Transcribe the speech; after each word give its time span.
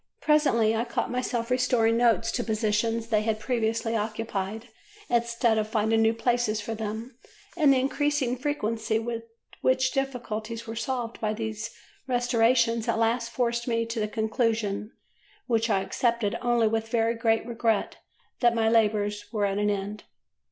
Presently 0.19 0.75
I 0.75 0.83
caught 0.83 1.11
myself 1.11 1.51
restoring 1.51 1.95
notes 1.97 2.31
to 2.31 2.43
positions 2.43 3.09
they 3.09 3.21
had 3.21 3.39
previously 3.39 3.95
occupied 3.95 4.69
instead 5.09 5.59
of 5.59 5.67
finding 5.67 6.01
new 6.01 6.15
places 6.15 6.59
for 6.59 6.73
them, 6.73 7.15
and 7.55 7.71
the 7.71 7.77
increasing 7.79 8.35
frequency 8.35 8.97
with 8.97 9.25
which 9.61 9.91
difficulties 9.91 10.65
were 10.65 10.75
solved 10.75 11.21
by 11.21 11.35
these 11.35 11.69
restorations 12.07 12.87
at 12.87 12.97
last 12.97 13.29
forced 13.29 13.67
me 13.67 13.85
to 13.85 13.99
the 13.99 14.07
conclusion, 14.07 14.91
which 15.45 15.69
I 15.69 15.81
accepted 15.81 16.35
only 16.41 16.67
with 16.67 16.89
very 16.89 17.13
great 17.13 17.45
regret, 17.45 17.97
that 18.39 18.55
my 18.55 18.69
labours 18.71 19.31
were 19.31 19.45
at 19.45 19.59
an 19.59 19.69
end. 19.69 20.05